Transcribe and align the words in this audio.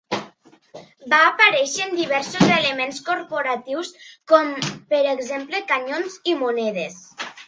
Va 1.11 1.17
aparèixer 1.25 1.83
en 1.87 1.91
diversos 1.99 2.53
elements 2.55 3.01
corporatius, 3.09 3.91
com 4.33 4.49
per 4.95 5.03
exemple 5.13 5.61
canyons 5.73 6.17
i 6.33 6.35
monedes. 6.41 6.97